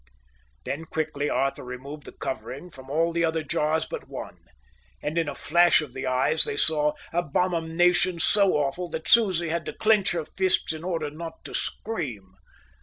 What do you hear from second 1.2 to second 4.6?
Arthur removed the covering from all the other jars but one;